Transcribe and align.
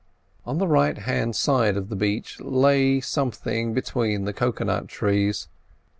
On 0.47 0.57
the 0.57 0.65
right 0.67 0.97
hand 0.97 1.35
side 1.35 1.77
of 1.77 1.89
the 1.89 1.95
beach 1.95 2.39
something 2.39 3.67
lay 3.67 3.73
between 3.75 4.25
the 4.25 4.33
cocoa 4.33 4.63
nut 4.65 4.87
trees. 4.87 5.47